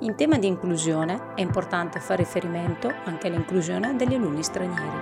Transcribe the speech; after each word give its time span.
In 0.00 0.14
tema 0.14 0.38
di 0.38 0.46
inclusione 0.46 1.34
è 1.34 1.40
importante 1.40 1.98
fare 1.98 2.22
riferimento 2.22 2.88
anche 3.04 3.26
all'inclusione 3.26 3.96
degli 3.96 4.14
alunni 4.14 4.44
stranieri. 4.44 4.96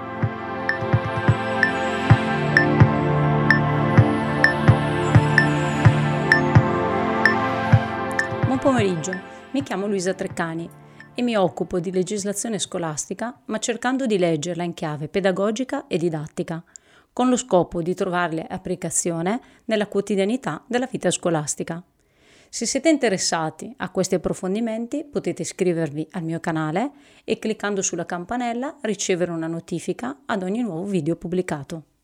Buon 8.47 8.59
pomeriggio, 8.59 9.13
mi 9.51 9.63
chiamo 9.63 9.87
Luisa 9.87 10.15
Treccani 10.15 10.67
e 11.15 11.21
mi 11.21 11.37
occupo 11.37 11.79
di 11.79 11.93
legislazione 11.93 12.59
scolastica, 12.59 13.39
ma 13.45 13.59
cercando 13.59 14.07
di 14.07 14.17
leggerla 14.17 14.63
in 14.63 14.73
chiave 14.73 15.09
pedagogica 15.09 15.89
e 15.89 15.99
didattica, 15.99 16.65
con 17.13 17.29
lo 17.29 17.37
scopo 17.37 17.83
di 17.83 17.93
trovarle 17.95 18.47
applicazione 18.49 19.41
nella 19.67 19.89
quotidianità 19.89 20.63
della 20.67 20.89
vita 20.91 21.11
scolastica. 21.11 21.83
Se 22.49 22.67
siete 22.67 22.89
interessati 22.89 23.73
a 23.79 23.91
questi 23.91 24.15
approfondimenti 24.15 25.05
potete 25.05 25.43
iscrivervi 25.43 26.09
al 26.13 26.23
mio 26.23 26.41
canale 26.41 26.91
e 27.25 27.39
cliccando 27.39 27.83
sulla 27.83 28.07
campanella 28.07 28.77
ricevere 28.83 29.31
una 29.31 29.47
notifica 29.47 30.23
ad 30.25 30.43
ogni 30.43 30.63
nuovo 30.63 30.85
video 30.85 31.17
pubblicato. 31.17 31.96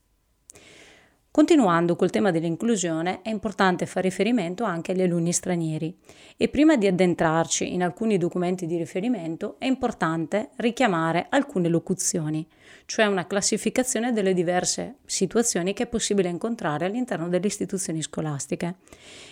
Continuando 1.33 1.97
col 1.97 2.11
tema 2.11 2.31
dell'inclusione, 2.31 3.23
è 3.23 3.31
importante 3.31 3.87
fare 3.87 4.11
riferimento 4.11 4.65
anche 4.65 4.93
agli 4.93 5.01
alunni 5.01 5.33
stranieri 5.33 5.97
e 6.37 6.51
prima 6.51 6.77
di 6.77 6.87
addentrarci 6.87 7.73
in 7.73 7.83
alcuni 7.83 8.19
documenti 8.19 8.67
di 8.67 8.77
riferimento 8.77 9.57
è 9.59 9.65
importante 9.65 10.51
richiamare 10.57 11.29
alcune 11.31 11.69
locuzioni, 11.69 12.47
cioè 12.85 13.07
una 13.07 13.27
classificazione 13.27 14.13
delle 14.13 14.35
diverse 14.35 14.97
situazioni 15.07 15.73
che 15.73 15.85
è 15.85 15.87
possibile 15.87 16.29
incontrare 16.29 16.85
all'interno 16.85 17.31
delle 17.31 17.47
istituzioni 17.47 18.03
scolastiche. 18.03 18.75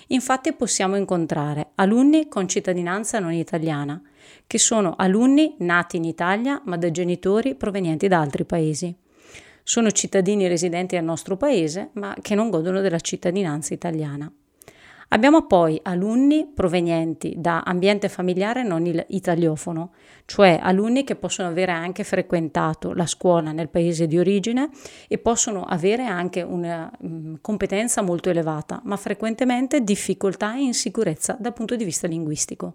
Infatti 0.06 0.54
possiamo 0.54 0.96
incontrare 0.96 1.72
alunni 1.74 2.28
con 2.28 2.48
cittadinanza 2.48 3.18
non 3.18 3.34
italiana, 3.34 4.00
che 4.46 4.56
sono 4.56 4.94
alunni 4.96 5.54
nati 5.58 5.98
in 5.98 6.04
Italia 6.04 6.62
ma 6.64 6.78
da 6.78 6.90
genitori 6.90 7.54
provenienti 7.54 8.08
da 8.08 8.20
altri 8.20 8.46
paesi 8.46 8.96
sono 9.70 9.92
cittadini 9.92 10.48
residenti 10.48 10.96
al 10.96 11.04
nostro 11.04 11.36
paese 11.36 11.90
ma 11.92 12.16
che 12.20 12.34
non 12.34 12.50
godono 12.50 12.80
della 12.80 12.98
cittadinanza 12.98 13.72
italiana. 13.72 14.28
Abbiamo 15.10 15.46
poi 15.46 15.78
alunni 15.84 16.50
provenienti 16.52 17.34
da 17.36 17.60
ambiente 17.60 18.08
familiare 18.08 18.64
non 18.64 18.84
italiofono, 19.06 19.92
cioè 20.24 20.58
alunni 20.60 21.04
che 21.04 21.14
possono 21.14 21.48
avere 21.48 21.70
anche 21.70 22.02
frequentato 22.02 22.94
la 22.94 23.06
scuola 23.06 23.52
nel 23.52 23.68
paese 23.68 24.08
di 24.08 24.18
origine 24.18 24.70
e 25.06 25.18
possono 25.18 25.62
avere 25.62 26.04
anche 26.04 26.42
una 26.42 26.90
mh, 26.98 27.34
competenza 27.40 28.02
molto 28.02 28.28
elevata, 28.28 28.80
ma 28.82 28.96
frequentemente 28.96 29.84
difficoltà 29.84 30.56
e 30.56 30.62
insicurezza 30.62 31.36
dal 31.38 31.52
punto 31.52 31.76
di 31.76 31.84
vista 31.84 32.08
linguistico. 32.08 32.74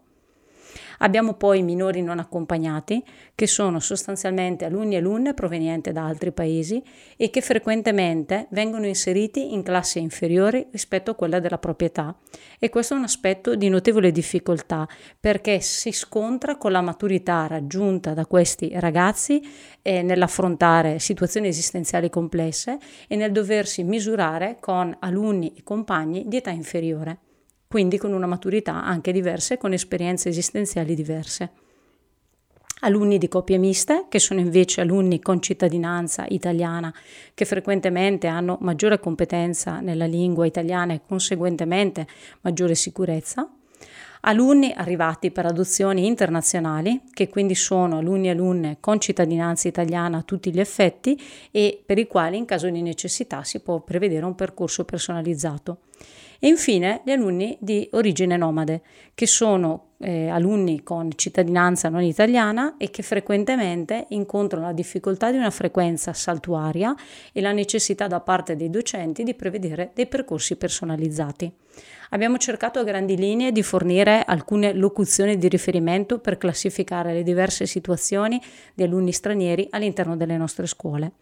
Abbiamo 1.00 1.34
poi 1.34 1.60
i 1.60 1.64
minori 1.64 2.02
non 2.02 2.20
accompagnati, 2.20 3.04
che 3.34 3.48
sono 3.48 3.80
sostanzialmente 3.80 4.66
alunni 4.66 4.96
e 4.96 4.98
alunne 4.98 5.34
provenienti 5.34 5.92
da 5.92 6.06
altri 6.06 6.32
paesi 6.32 6.82
e 7.18 7.30
che 7.30 7.42
frequentemente 7.42 8.48
vengono 8.52 8.86
inseriti 8.86 9.54
in 9.54 9.64
classi 9.64 10.00
inferiori 10.00 10.68
rispetto 10.72 11.12
a 11.12 11.16
quella 11.16 11.40
della 11.40 11.58
proprietà. 11.58 12.16
E 12.60 12.70
questo 12.70 12.94
è 12.94 12.98
un 12.98 13.04
aspetto 13.04 13.56
di 13.56 13.70
notevole 13.70 14.12
difficoltà 14.12 14.88
perché 15.20 15.60
si 15.60 15.92
scontra 15.92 16.58
con 16.58 16.72
la 16.72 16.82
maturità 16.82 17.48
raggiunta 17.48 18.14
da 18.14 18.26
questi 18.26 18.72
ragazzi 18.76 19.42
eh, 19.82 20.02
nell'affrontare 20.02 21.00
situazioni 21.00 21.48
esistenziali 21.48 22.10
complesse 22.10 22.78
e 23.08 23.16
nel 23.16 23.32
doversi 23.32 23.84
misurare 23.84 24.58
con 24.60 24.96
alunni 25.00 25.54
e 25.56 25.64
compagni 25.64 26.26
di 26.28 26.38
età 26.38 26.50
inferiore 26.52 27.20
quindi 27.68 27.98
con 27.98 28.14
una 28.14 28.28
maturità 28.28 28.84
anche 28.84 29.12
diversa 29.12 29.54
e 29.54 29.58
con 29.58 29.74
esperienze 29.74 30.30
esistenziali 30.30 30.96
diverse. 30.96 31.52
Alunni 32.82 33.18
di 33.18 33.28
coppie 33.28 33.58
miste, 33.58 34.06
che 34.10 34.20
sono 34.20 34.40
invece 34.40 34.82
alunni 34.82 35.20
con 35.20 35.42
cittadinanza 35.42 36.26
italiana, 36.28 36.94
che 37.34 37.46
frequentemente 37.46 38.28
hanno 38.28 38.58
maggiore 38.62 39.00
competenza 39.00 39.80
nella 39.80 40.06
lingua 40.06 40.46
italiana 40.46 40.94
e 40.94 41.02
conseguentemente 41.08 42.06
maggiore 42.42 42.76
sicurezza. 42.76 43.50
Alunni 44.28 44.74
arrivati 44.76 45.32
per 45.32 45.46
adozioni 45.46 46.06
internazionali, 46.06 47.02
che 47.14 47.30
quindi 47.30 47.56
sono 47.56 48.00
alunni 48.00 48.28
e 48.28 48.32
alunne 48.32 48.78
con 48.80 49.00
cittadinanza 49.00 49.68
italiana 49.68 50.18
a 50.18 50.24
tutti 50.24 50.52
gli 50.52 50.60
effetti 50.60 51.20
e 51.52 51.82
per 51.84 51.98
i 51.98 52.08
quali 52.08 52.38
in 52.38 52.46
caso 52.46 52.70
di 52.70 52.82
necessità 52.82 53.44
si 53.44 53.62
può 53.62 53.80
prevedere 53.82 54.26
un 54.26 54.36
percorso 54.36 54.84
personalizzato 54.84 55.80
e 56.46 56.48
infine 56.48 57.02
gli 57.04 57.10
alunni 57.10 57.58
di 57.60 57.90
origine 57.94 58.38
nomade, 58.38 58.84
che 59.16 59.26
sono 59.26 59.94
eh, 59.98 60.28
alunni 60.28 60.84
con 60.84 61.10
cittadinanza 61.16 61.90
non 61.90 62.04
italiana 62.04 62.76
e 62.78 62.92
che 62.92 63.02
frequentemente 63.02 64.06
incontrano 64.10 64.68
la 64.68 64.72
difficoltà 64.72 65.32
di 65.32 65.38
una 65.38 65.50
frequenza 65.50 66.14
saltuaria 66.14 66.94
e 67.34 67.42
la 67.42 67.52
necessità 67.52 68.06
da 68.06 68.20
parte 68.20 68.56
dei 68.56 68.70
docenti 68.70 69.24
di 69.24 69.34
prevedere 69.34 69.90
dei 69.96 70.06
percorsi 70.06 70.56
personalizzati. 70.56 71.52
Abbiamo 72.12 72.38
cercato 72.38 72.78
a 72.78 72.84
grandi 72.84 73.18
linee 73.18 73.52
di 73.52 73.64
fornire 73.64 74.24
alcune 74.24 74.72
locuzioni 74.74 75.40
di 75.40 75.48
riferimento 75.48 76.20
per 76.20 76.38
classificare 76.38 77.12
le 77.12 77.24
diverse 77.24 77.66
situazioni 77.66 78.40
di 78.76 78.84
alunni 78.84 79.14
stranieri 79.14 79.66
all'interno 79.72 80.16
delle 80.16 80.38
nostre 80.38 80.68
scuole. 80.68 81.14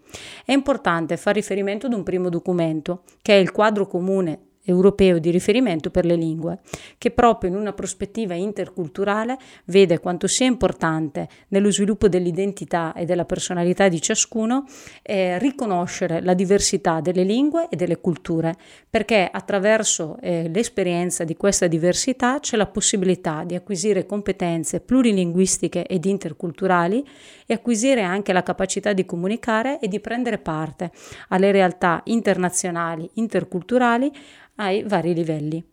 È 0.43 0.51
importante 0.51 1.15
fare 1.15 1.39
riferimento 1.39 1.85
ad 1.85 1.93
un 1.93 2.03
primo 2.03 2.27
documento, 2.27 3.03
che 3.21 3.37
è 3.37 3.39
il 3.39 3.53
quadro 3.53 3.87
comune 3.87 4.51
europeo 4.63 5.19
di 5.19 5.29
riferimento 5.29 5.89
per 5.89 6.05
le 6.05 6.15
lingue, 6.15 6.59
che 6.97 7.11
proprio 7.11 7.49
in 7.49 7.57
una 7.57 7.73
prospettiva 7.73 8.33
interculturale 8.33 9.37
vede 9.65 9.99
quanto 9.99 10.27
sia 10.27 10.45
importante 10.45 11.27
nello 11.49 11.71
sviluppo 11.71 12.07
dell'identità 12.07 12.93
e 12.93 13.05
della 13.05 13.25
personalità 13.25 13.87
di 13.87 14.01
ciascuno 14.01 14.65
eh, 15.01 15.37
riconoscere 15.39 16.21
la 16.21 16.33
diversità 16.33 17.01
delle 17.01 17.23
lingue 17.23 17.67
e 17.69 17.75
delle 17.75 17.99
culture, 17.99 18.55
perché 18.89 19.27
attraverso 19.31 20.17
eh, 20.21 20.49
l'esperienza 20.49 21.23
di 21.23 21.35
questa 21.35 21.67
diversità 21.67 22.39
c'è 22.39 22.57
la 22.57 22.67
possibilità 22.67 23.43
di 23.43 23.55
acquisire 23.55 24.05
competenze 24.05 24.79
plurilinguistiche 24.79 25.85
ed 25.85 26.05
interculturali 26.05 27.05
e 27.45 27.53
acquisire 27.53 28.01
anche 28.01 28.33
la 28.33 28.43
capacità 28.43 28.93
di 28.93 29.05
comunicare 29.05 29.79
e 29.79 29.87
di 29.87 29.99
prendere 29.99 30.37
parte 30.37 30.91
alle 31.29 31.51
realtà 31.51 32.01
internazionali, 32.05 33.09
interculturali, 33.15 34.11
ai 34.55 34.83
vari 34.83 35.13
livelli. 35.13 35.63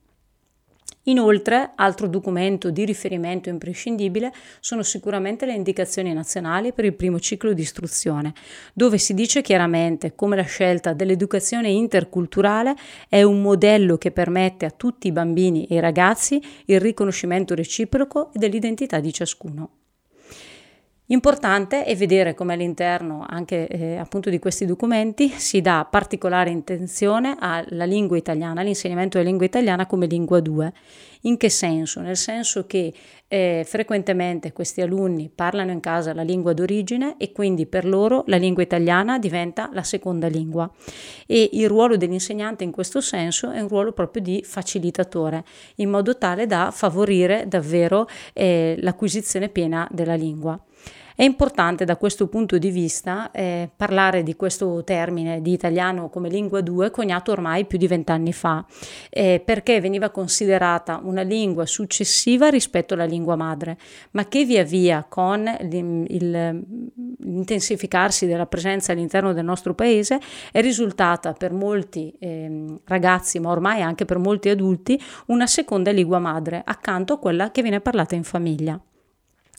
Inoltre, 1.04 1.72
altro 1.76 2.06
documento 2.08 2.70
di 2.70 2.84
riferimento 2.84 3.48
imprescindibile 3.48 4.32
sono 4.60 4.82
sicuramente 4.82 5.46
le 5.46 5.54
indicazioni 5.54 6.12
nazionali 6.12 6.74
per 6.74 6.84
il 6.84 6.94
primo 6.94 7.18
ciclo 7.18 7.54
di 7.54 7.62
istruzione, 7.62 8.34
dove 8.74 8.98
si 8.98 9.14
dice 9.14 9.40
chiaramente 9.40 10.14
come 10.14 10.36
la 10.36 10.42
scelta 10.42 10.92
dell'educazione 10.92 11.70
interculturale 11.70 12.74
è 13.08 13.22
un 13.22 13.40
modello 13.40 13.96
che 13.96 14.10
permette 14.10 14.66
a 14.66 14.70
tutti 14.70 15.06
i 15.06 15.12
bambini 15.12 15.64
e 15.64 15.76
i 15.76 15.80
ragazzi 15.80 16.40
il 16.66 16.80
riconoscimento 16.80 17.54
reciproco 17.54 18.30
dell'identità 18.34 19.00
di 19.00 19.12
ciascuno. 19.12 19.79
Importante 21.12 21.84
è 21.84 21.96
vedere 21.96 22.34
come 22.34 22.52
all'interno 22.52 23.26
anche 23.28 23.66
eh, 23.66 23.96
appunto 23.96 24.30
di 24.30 24.38
questi 24.38 24.64
documenti 24.64 25.28
si 25.28 25.60
dà 25.60 25.84
particolare 25.90 26.50
intenzione 26.50 27.34
alla 27.36 27.84
lingua 27.84 28.16
italiana, 28.16 28.60
all'insegnamento 28.60 29.16
della 29.18 29.28
lingua 29.28 29.44
italiana 29.44 29.86
come 29.86 30.06
lingua 30.06 30.38
2. 30.38 30.72
In 31.22 31.36
che 31.36 31.48
senso? 31.48 32.00
Nel 32.00 32.16
senso 32.16 32.64
che 32.64 32.94
eh, 33.26 33.64
frequentemente 33.66 34.52
questi 34.52 34.82
alunni 34.82 35.28
parlano 35.34 35.72
in 35.72 35.80
casa 35.80 36.14
la 36.14 36.22
lingua 36.22 36.52
d'origine 36.52 37.16
e 37.18 37.32
quindi 37.32 37.66
per 37.66 37.86
loro 37.86 38.22
la 38.28 38.36
lingua 38.36 38.62
italiana 38.62 39.18
diventa 39.18 39.68
la 39.72 39.82
seconda 39.82 40.28
lingua 40.28 40.70
e 41.26 41.50
il 41.54 41.68
ruolo 41.68 41.96
dell'insegnante 41.96 42.62
in 42.62 42.70
questo 42.70 43.00
senso 43.00 43.50
è 43.50 43.60
un 43.60 43.66
ruolo 43.66 43.90
proprio 43.90 44.22
di 44.22 44.44
facilitatore 44.46 45.42
in 45.76 45.90
modo 45.90 46.16
tale 46.16 46.46
da 46.46 46.70
favorire 46.72 47.48
davvero 47.48 48.06
eh, 48.32 48.76
l'acquisizione 48.78 49.48
piena 49.48 49.88
della 49.90 50.14
lingua. 50.14 50.56
È 51.20 51.24
importante 51.24 51.84
da 51.84 51.98
questo 51.98 52.28
punto 52.28 52.56
di 52.56 52.70
vista 52.70 53.30
eh, 53.30 53.68
parlare 53.76 54.22
di 54.22 54.36
questo 54.36 54.82
termine 54.84 55.42
di 55.42 55.52
italiano 55.52 56.08
come 56.08 56.30
lingua 56.30 56.62
2 56.62 56.90
coniato 56.90 57.30
ormai 57.30 57.66
più 57.66 57.76
di 57.76 57.86
vent'anni 57.86 58.32
fa, 58.32 58.64
eh, 59.10 59.42
perché 59.44 59.82
veniva 59.82 60.08
considerata 60.08 60.98
una 61.04 61.20
lingua 61.20 61.66
successiva 61.66 62.48
rispetto 62.48 62.94
alla 62.94 63.04
lingua 63.04 63.36
madre, 63.36 63.76
ma 64.12 64.28
che 64.28 64.46
via 64.46 64.64
via 64.64 65.04
con 65.06 65.44
l'intensificarsi 65.60 68.24
della 68.24 68.46
presenza 68.46 68.92
all'interno 68.92 69.34
del 69.34 69.44
nostro 69.44 69.74
paese 69.74 70.18
è 70.50 70.62
risultata 70.62 71.34
per 71.34 71.52
molti 71.52 72.14
eh, 72.18 72.78
ragazzi, 72.86 73.38
ma 73.40 73.50
ormai 73.50 73.82
anche 73.82 74.06
per 74.06 74.16
molti 74.16 74.48
adulti, 74.48 74.98
una 75.26 75.46
seconda 75.46 75.90
lingua 75.90 76.18
madre 76.18 76.62
accanto 76.64 77.12
a 77.12 77.18
quella 77.18 77.50
che 77.50 77.60
viene 77.60 77.82
parlata 77.82 78.14
in 78.14 78.24
famiglia. 78.24 78.80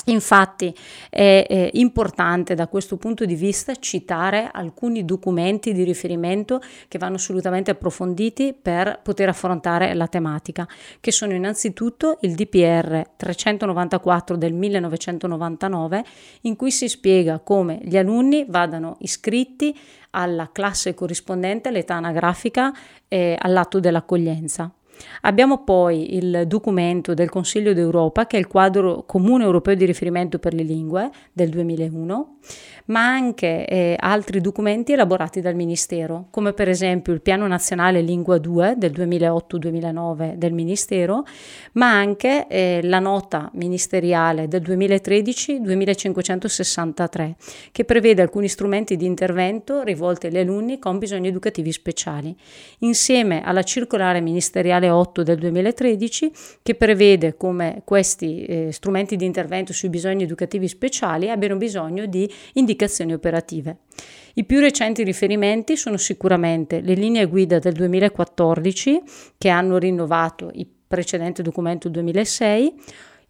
Infatti 0.06 0.76
è, 1.10 1.46
è, 1.48 1.70
importante 1.74 2.56
da 2.56 2.68
questo 2.68 2.98
punto 2.98 3.24
di 3.26 3.36
vista 3.36 3.76
citare 3.76 4.50
alcuni 4.52 5.06
documenti 5.06 5.74
di 5.74 5.84
riferimento 5.84 6.60
che 6.88 6.98
vanno 6.98 7.16
assolutamente 7.16 7.70
approfonditi 7.72 8.56
per 8.60 9.00
poter 9.04 9.30
affrontare 9.30 9.94
la 9.94 10.08
tematica, 10.08 10.68
che 11.00 11.12
sono 11.12 11.34
innanzitutto 11.34 12.18
il 12.22 12.34
DPR 12.34 13.12
394 13.16 14.38
del 14.38 14.54
1999 14.54 16.04
in 16.42 16.56
cui 16.56 16.72
si 16.72 16.88
spiega 16.88 17.40
come 17.40 17.80
gli 17.84 17.98
alunni 17.98 18.46
vadano 18.48 18.98
iscritti 19.02 19.78
alla 20.12 20.50
classe 20.52 20.96
corrispondente 20.96 21.70
all'età 21.70 21.96
anagrafica 21.96 22.74
e 23.08 23.38
all'atto 23.40 23.80
dell'accoglienza. 23.80 24.74
Abbiamo 25.22 25.64
poi 25.64 26.16
il 26.16 26.44
documento 26.48 27.14
del 27.14 27.30
Consiglio 27.30 27.74
d'Europa, 27.74 28.28
che 28.28 28.38
è 28.38 28.40
il 28.40 28.48
quadro 28.48 29.04
comune 29.06 29.44
europeo 29.44 29.76
di 29.76 29.86
riferimento 29.86 30.40
per 30.40 30.54
le 30.54 30.64
lingue 30.64 31.10
del 31.34 31.50
2001, 31.50 32.38
ma 32.86 33.06
anche 33.06 33.66
eh, 33.66 33.96
altri 33.98 34.40
documenti 34.42 34.94
elaborati 34.94 35.42
dal 35.42 35.56
Ministero, 35.56 36.28
come 36.32 36.54
per 36.54 36.70
esempio 36.70 37.14
il 37.14 37.22
Piano 37.22 37.46
Nazionale 37.48 38.02
Lingua 38.02 38.38
2 38.38 38.76
del 38.78 38.92
2008-2009 38.92 40.34
del 40.34 40.54
Ministero, 40.54 41.24
ma 41.74 41.92
anche 41.92 42.48
eh, 42.48 42.80
la 42.84 43.00
nota 43.00 43.50
ministeriale 43.54 44.48
del 44.48 44.62
2013-2563, 44.62 47.34
che 47.72 47.86
prevede 47.86 48.22
alcuni 48.22 48.48
strumenti 48.48 48.96
di 48.98 49.06
intervento 49.06 49.84
rivolti 49.84 50.28
agli 50.28 50.38
alunni 50.38 50.80
con 50.80 50.98
bisogni 50.98 51.28
educativi 51.28 51.72
speciali, 51.72 52.36
insieme 52.80 53.44
alla 53.44 53.64
circolare 53.64 54.22
ministeriale 54.22 54.90
8 54.90 55.24
del 55.24 55.38
2013 55.38 56.32
che 56.62 56.76
prevede 56.76 57.36
come 57.36 57.82
questi 57.86 58.46
eh, 58.46 58.72
strumenti 58.72 59.16
di 59.16 59.26
intervento 59.26 59.74
sui 59.74 59.90
bisogni 59.90 60.24
educativi 60.24 60.68
speciali 60.68 61.30
abbiano 61.30 61.58
bisogno 61.58 62.06
di 62.06 62.32
indicazioni 62.54 62.71
operative. 63.14 63.78
I 64.36 64.46
più 64.46 64.60
recenti 64.60 65.04
riferimenti 65.04 65.76
sono 65.76 65.98
sicuramente 65.98 66.82
le 66.82 66.94
linee 66.94 67.26
guida 67.26 67.60
del 67.60 67.74
2014 67.74 69.02
che 69.38 69.50
hanno 69.50 69.78
rinnovato 69.78 70.52
il 70.54 70.68
precedente 70.88 71.42
documento 71.42 71.90
2006, 71.90 72.74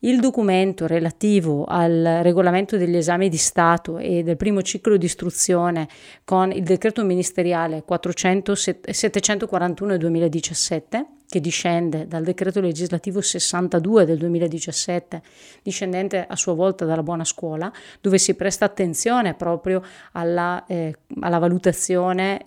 il 0.03 0.19
documento 0.19 0.87
relativo 0.87 1.65
al 1.65 2.19
regolamento 2.23 2.77
degli 2.77 2.95
esami 2.95 3.29
di 3.29 3.37
Stato 3.37 3.97
e 3.97 4.23
del 4.23 4.37
primo 4.37 4.61
ciclo 4.61 4.97
di 4.97 5.05
istruzione 5.05 5.87
con 6.23 6.51
il 6.51 6.63
decreto 6.63 7.03
ministeriale 7.03 7.83
400, 7.83 8.55
741 8.55 9.97
2017 9.97 11.05
che 11.31 11.39
discende 11.39 12.07
dal 12.09 12.25
decreto 12.25 12.59
legislativo 12.59 13.21
62 13.21 14.03
del 14.03 14.17
2017, 14.17 15.21
discendente 15.63 16.25
a 16.27 16.35
sua 16.35 16.51
volta 16.51 16.83
dalla 16.83 17.03
buona 17.03 17.23
scuola, 17.23 17.71
dove 18.01 18.17
si 18.17 18.33
presta 18.33 18.65
attenzione 18.65 19.33
proprio 19.33 19.81
alla, 20.11 20.65
eh, 20.67 20.93
alla 21.21 21.39
valutazione 21.39 22.41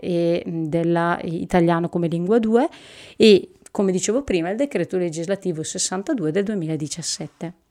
dell'italiano 0.45 1.89
come 1.89 2.09
lingua 2.09 2.39
2 2.39 2.69
e 3.17 3.49
come 3.71 3.91
dicevo 3.91 4.23
prima, 4.23 4.51
il 4.51 4.57
decreto 4.57 4.99
legislativo 4.99 5.63
62 5.63 6.31
del 6.31 6.45
2017. 6.45 7.64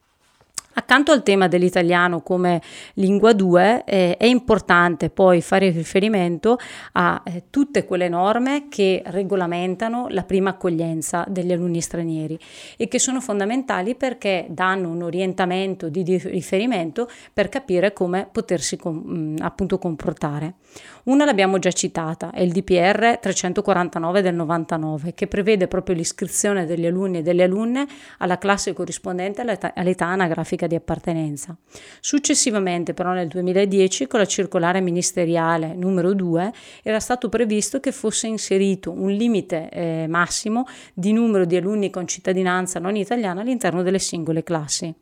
Accanto 0.84 1.14
al 1.14 1.24
tema 1.24 1.48
dell'italiano 1.48 2.20
come 2.20 2.62
lingua 2.96 3.32
2 3.32 3.86
eh, 3.86 4.18
è 4.18 4.26
importante 4.26 5.10
poi 5.10 5.40
fare 5.40 5.70
riferimento 5.70 6.58
a 6.92 7.22
eh, 7.24 7.44
tutte 7.50 7.86
quelle 7.86 8.10
norme 8.10 8.68
che 8.68 9.02
regolamentano 9.06 10.08
la 10.10 10.24
prima 10.24 10.50
accoglienza 10.50 11.24
degli 11.30 11.54
alunni 11.54 11.80
stranieri 11.80 12.38
e 12.76 12.90
che 12.90 13.00
sono 13.00 13.22
fondamentali 13.22 13.96
perché 13.96 14.46
danno 14.50 14.90
un 14.90 15.04
orientamento 15.04 15.88
di, 15.88 16.04
riferimento 16.04 17.10
per 17.32 17.48
capire 17.48 17.94
come 17.94 18.28
potersi 18.30 18.76
com- 18.76 18.98
mh, 18.98 19.36
appunto 19.40 19.78
comportare. 19.78 20.56
Una 21.06 21.26
l'abbiamo 21.26 21.60
già 21.60 21.72
citata, 21.74 22.32
è 22.32 22.40
il 22.40 22.54
DPR 22.54 23.18
349 23.20 24.22
del 24.22 24.34
99 24.36 25.14
che 25.14 25.28
prevede 25.28 25.68
proprio 25.68 25.96
l'iscrizione 25.96 26.66
degli 26.66 26.86
alunni 26.86 27.18
e 27.18 27.22
delle 27.22 27.44
alunne 27.44 27.86
alla 28.20 28.38
classe 28.38 28.72
corrispondente 28.72 29.42
all'età, 29.42 29.74
all'età 29.76 30.06
anagrafica 30.06 30.66
di 30.66 30.76
appartenenza. 30.76 31.58
Successivamente, 32.00 32.94
però, 32.94 33.12
nel 33.12 33.28
2010, 33.28 34.08
con 34.08 34.22
la 34.22 34.26
circolare 34.26 34.80
ministeriale 34.80 35.76
numero 35.76 36.14
2, 36.14 36.54
era 36.84 37.02
stato 37.02 37.28
previsto 37.28 37.82
che 37.82 37.92
fosse 37.92 38.28
inserito 38.28 38.90
un 38.90 39.12
limite 39.12 39.68
eh, 39.72 40.06
massimo 40.08 40.66
di 40.94 41.12
numero 41.12 41.44
di 41.44 41.58
alunni 41.58 41.90
con 41.90 42.08
cittadinanza 42.08 42.80
non 42.80 42.96
italiana 42.96 43.42
all'interno 43.42 43.84
delle 43.84 44.00
singole 44.00 44.42
classi. 44.42 44.96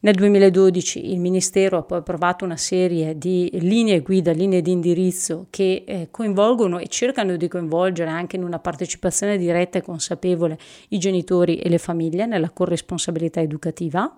Nel 0.00 0.14
2012 0.14 1.10
il 1.10 1.18
Ministero 1.18 1.78
ha 1.78 1.82
poi 1.82 1.98
approvato 1.98 2.44
una 2.44 2.56
serie 2.56 3.18
di 3.18 3.50
linee 3.54 3.98
guida, 3.98 4.30
linee 4.30 4.62
di 4.62 4.70
indirizzo 4.70 5.48
che 5.50 5.82
eh, 5.84 6.08
coinvolgono 6.12 6.78
e 6.78 6.86
cercano 6.86 7.34
di 7.34 7.48
coinvolgere 7.48 8.08
anche 8.08 8.36
in 8.36 8.44
una 8.44 8.60
partecipazione 8.60 9.36
diretta 9.36 9.78
e 9.78 9.82
consapevole 9.82 10.56
i 10.90 10.98
genitori 10.98 11.58
e 11.58 11.68
le 11.68 11.78
famiglie 11.78 12.26
nella 12.26 12.50
corresponsabilità 12.50 13.40
educativa. 13.40 14.08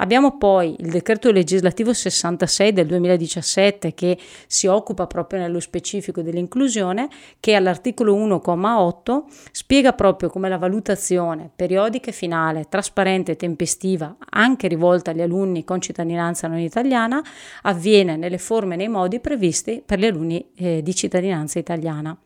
Abbiamo 0.00 0.38
poi 0.38 0.76
il 0.78 0.90
decreto 0.90 1.30
legislativo 1.32 1.92
66 1.92 2.72
del 2.72 2.86
2017 2.86 3.94
che 3.94 4.16
si 4.46 4.68
occupa 4.68 5.06
proprio 5.08 5.40
nello 5.40 5.58
specifico 5.58 6.22
dell'inclusione, 6.22 7.08
che 7.40 7.54
all'articolo 7.54 8.14
1,8 8.16 9.22
spiega 9.50 9.92
proprio 9.94 10.28
come 10.28 10.48
la 10.48 10.56
valutazione 10.56 11.50
periodica 11.54 12.10
e 12.10 12.12
finale, 12.12 12.66
trasparente 12.68 13.32
e 13.32 13.36
tempestiva, 13.36 14.16
anche 14.30 14.68
rivolta 14.68 15.10
agli 15.10 15.22
alunni 15.22 15.64
con 15.64 15.80
cittadinanza 15.80 16.46
non 16.46 16.58
italiana, 16.58 17.20
avviene 17.62 18.16
nelle 18.16 18.38
forme 18.38 18.74
e 18.74 18.76
nei 18.76 18.88
modi 18.88 19.18
previsti 19.18 19.82
per 19.84 19.98
gli 19.98 20.06
alunni 20.06 20.50
eh, 20.54 20.80
di 20.80 20.94
cittadinanza 20.94 21.58
italiana. 21.58 22.16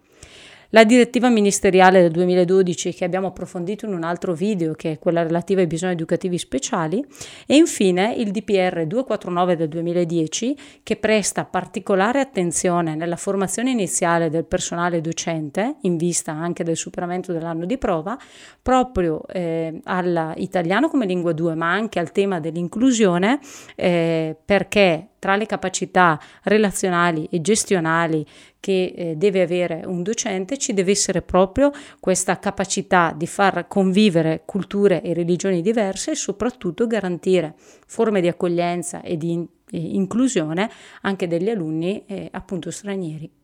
La 0.74 0.84
direttiva 0.84 1.28
ministeriale 1.28 2.00
del 2.00 2.12
2012 2.12 2.94
che 2.94 3.04
abbiamo 3.04 3.26
approfondito 3.26 3.84
in 3.84 3.92
un 3.92 4.04
altro 4.04 4.32
video 4.32 4.72
che 4.72 4.92
è 4.92 4.98
quella 4.98 5.22
relativa 5.22 5.60
ai 5.60 5.66
bisogni 5.66 5.92
educativi 5.92 6.38
speciali 6.38 7.04
e 7.46 7.56
infine 7.56 8.14
il 8.16 8.30
DPR 8.30 8.86
249 8.86 9.56
del 9.56 9.68
2010 9.68 10.56
che 10.82 10.96
presta 10.96 11.44
particolare 11.44 12.20
attenzione 12.20 12.94
nella 12.94 13.16
formazione 13.16 13.70
iniziale 13.70 14.30
del 14.30 14.46
personale 14.46 15.02
docente 15.02 15.76
in 15.82 15.98
vista 15.98 16.32
anche 16.32 16.64
del 16.64 16.76
superamento 16.76 17.34
dell'anno 17.34 17.66
di 17.66 17.76
prova 17.76 18.16
proprio 18.62 19.26
eh, 19.26 19.78
all'italiano 19.84 20.88
come 20.88 21.04
lingua 21.04 21.32
2 21.32 21.54
ma 21.54 21.70
anche 21.70 21.98
al 21.98 22.12
tema 22.12 22.40
dell'inclusione 22.40 23.40
eh, 23.76 24.34
perché 24.42 25.08
tra 25.22 25.36
le 25.36 25.46
capacità 25.46 26.18
relazionali 26.42 27.28
e 27.30 27.40
gestionali 27.40 28.26
che 28.58 28.92
eh, 28.96 29.14
deve 29.14 29.42
avere 29.42 29.82
un 29.86 30.02
docente 30.02 30.58
ci 30.58 30.74
deve 30.74 30.90
essere 30.90 31.22
proprio 31.22 31.70
questa 32.00 32.40
capacità 32.40 33.14
di 33.16 33.28
far 33.28 33.68
convivere 33.68 34.42
culture 34.44 35.00
e 35.00 35.14
religioni 35.14 35.62
diverse 35.62 36.10
e 36.10 36.16
soprattutto 36.16 36.88
garantire 36.88 37.54
forme 37.86 38.20
di 38.20 38.26
accoglienza 38.26 39.00
e 39.00 39.16
di 39.16 39.30
in- 39.30 39.46
inclusione 39.70 40.68
anche 41.02 41.28
degli 41.28 41.50
alunni 41.50 42.04
eh, 42.06 42.28
appunto 42.32 42.72
stranieri. 42.72 43.41